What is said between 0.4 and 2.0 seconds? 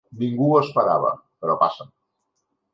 no ho esperava, però passa.